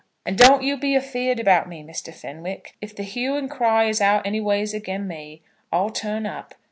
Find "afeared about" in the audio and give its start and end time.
0.95-1.69